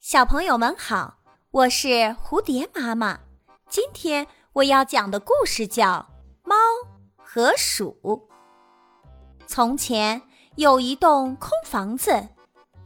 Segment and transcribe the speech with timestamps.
[0.00, 1.18] 小朋友们好，
[1.50, 3.20] 我是蝴蝶妈妈。
[3.68, 5.86] 今天我要讲的故事叫
[6.42, 6.56] 《猫
[7.18, 7.98] 和鼠》。
[9.46, 10.22] 从前
[10.56, 12.28] 有一栋空房子，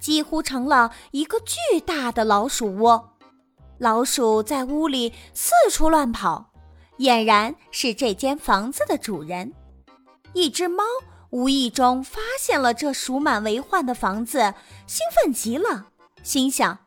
[0.01, 3.13] 几乎成了一个巨大的老鼠窝。
[3.79, 6.51] 老鼠在屋里四处乱跑，
[6.99, 9.55] 俨然是这间房子的主人。
[10.33, 10.83] 一只猫
[11.31, 14.53] 无意中发现了这鼠满为患的房子，
[14.89, 15.87] 兴奋极了，
[16.25, 16.81] 心想。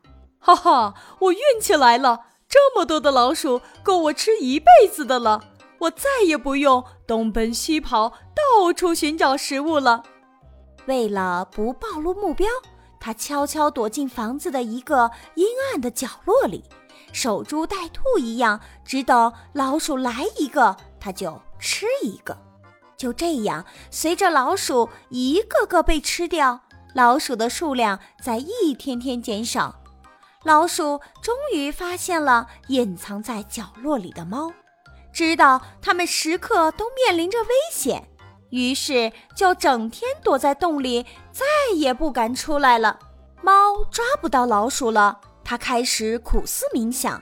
[0.47, 2.21] 哈哈，我运气来了！
[2.47, 5.43] 这么多的老鼠，够我吃一辈子的了。
[5.79, 10.03] 我再也不用东奔西跑，到处寻找食物了。
[10.85, 12.47] 为了不暴露目标，
[12.97, 16.63] 他悄悄躲进房子的一个阴暗的角落里，
[17.11, 22.38] 守株待兔一样，只等老鼠来一个，他就吃一个。
[22.95, 26.61] 就这样，随着老鼠一个个被吃掉，
[26.93, 29.81] 老鼠的数量在一天天减少。
[30.47, 34.49] 老鼠终于发现了隐藏在角落里的猫，
[35.11, 38.08] 知道它们时刻都面临着危险，
[38.49, 41.44] 于是就整天躲在洞里，再
[41.75, 42.97] 也不敢出来了。
[43.41, 47.22] 猫抓不到老鼠了，它开始苦思冥想，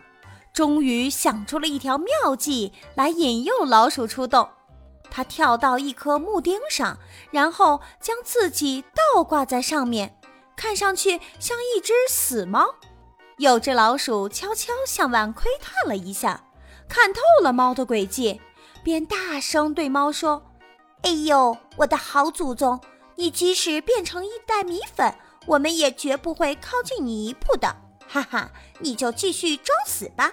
[0.53, 4.47] 终于想出了一条妙计来引诱老鼠出洞。
[5.09, 6.99] 它跳到一棵木钉上，
[7.31, 10.15] 然后将自己倒挂在上面，
[10.55, 12.75] 看上去像一只死猫。
[13.37, 16.45] 有只老鼠悄悄向外窥探了一下，
[16.87, 18.39] 看透了猫的诡计，
[18.81, 20.41] 便大声对猫说
[21.03, 22.79] ：“哎呦，我的好祖宗！
[23.15, 25.13] 你即使变成一袋米粉，
[25.47, 27.75] 我们也绝不会靠近你一步的。
[28.07, 30.31] 哈哈，你就继续装死吧。”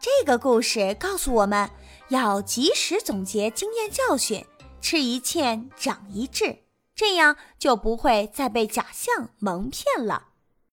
[0.00, 1.68] 这个故事告诉我们
[2.08, 4.46] 要及时总结经验教训，
[4.80, 10.28] 吃一堑长一智，这样就不会再被假象蒙骗了。